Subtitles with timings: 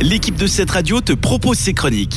[0.00, 2.16] l'équipe de cette radio te propose ses chroniques.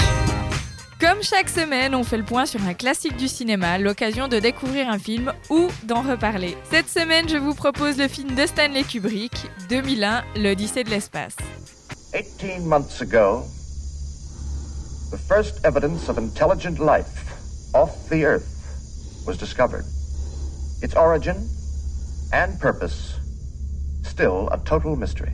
[1.00, 4.88] Comme chaque semaine, on fait le point sur un classique du cinéma, l'occasion de découvrir
[4.88, 6.55] un film ou d'en reparler.
[6.71, 9.33] Cette semaine, je vous propose le film de Stanley Kubrick,
[9.69, 11.35] 2001, l'Odyssée de l'espace.
[12.13, 13.43] 18 months ago,
[15.11, 17.09] the first evidence of intelligent life
[17.73, 18.47] off the Earth
[19.27, 19.84] was discovered.
[20.81, 21.36] Its origin
[22.31, 23.15] and purpose
[24.04, 25.31] still a total mystery.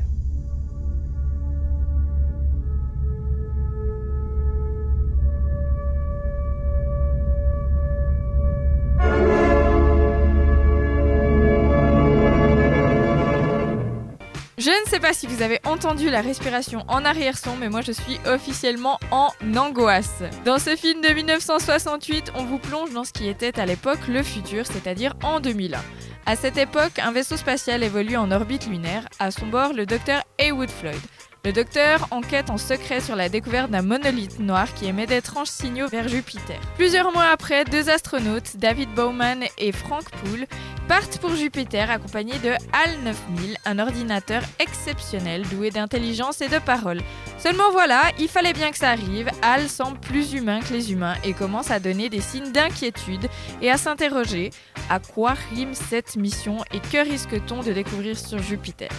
[14.69, 17.91] Je ne sais pas si vous avez entendu la respiration en arrière-son, mais moi je
[17.91, 20.21] suis officiellement en angoisse.
[20.45, 24.21] Dans ce film de 1968, on vous plonge dans ce qui était à l'époque le
[24.21, 25.79] futur, c'est-à-dire en 2001.
[26.27, 30.21] À cette époque, un vaisseau spatial évolue en orbite lunaire, à son bord le docteur
[30.37, 31.01] Heywood Floyd.
[31.45, 35.87] Le docteur enquête en secret sur la découverte d'un monolithe noir qui émet d'étranges signaux
[35.87, 36.59] vers Jupiter.
[36.75, 40.45] Plusieurs mois après, deux astronautes, David Bowman et Frank Poole,
[40.89, 46.99] partent pour Jupiter accompagnés de HAL 9000, un ordinateur exceptionnel doué d'intelligence et de parole.
[47.37, 51.13] Seulement voilà, il fallait bien que ça arrive, HAL semble plus humain que les humains
[51.23, 53.29] et commence à donner des signes d'inquiétude
[53.61, 54.49] et à s'interroger
[54.89, 58.89] à quoi rime cette mission et que risque-t-on de découvrir sur Jupiter?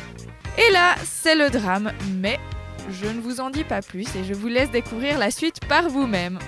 [0.59, 2.39] Et là, c'est le drame, mais
[2.89, 5.89] je ne vous en dis pas plus et je vous laisse découvrir la suite par
[5.89, 6.39] vous-même.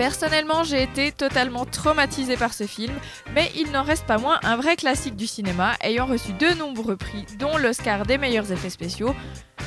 [0.00, 2.94] Personnellement, j'ai été totalement traumatisée par ce film,
[3.34, 6.96] mais il n'en reste pas moins un vrai classique du cinéma, ayant reçu de nombreux
[6.96, 9.14] prix, dont l'Oscar des meilleurs effets spéciaux.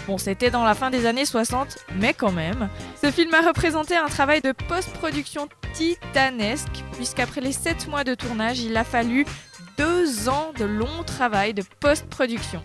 [0.08, 2.68] Bon, c'était dans la fin des années 60, mais quand même.
[3.00, 8.60] Ce film a représenté un travail de post-production titanesque, puisqu'après les 7 mois de tournage,
[8.60, 9.28] il a fallu
[9.78, 12.64] 2 ans de long travail de post-production.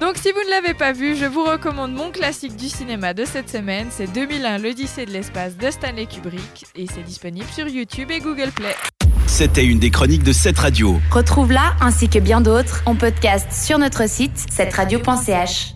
[0.00, 3.24] Donc si vous ne l'avez pas vu, je vous recommande mon classique du cinéma de
[3.24, 8.10] cette semaine, c'est 2001 l'Odyssée de l'espace de Stanley Kubrick et c'est disponible sur YouTube
[8.12, 8.76] et Google Play.
[9.26, 11.00] C'était une des chroniques de cette radio.
[11.10, 15.66] Retrouve-la ainsi que bien d'autres en podcast sur notre site cette radio.ch.